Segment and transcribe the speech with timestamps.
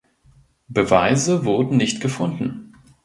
[0.67, 2.73] Beweise wurden nicht gefunden.